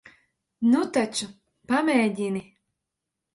[0.69, 1.27] Nu taču,
[1.73, 2.43] pamēģini.